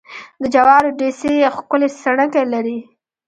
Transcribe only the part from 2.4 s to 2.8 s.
لري.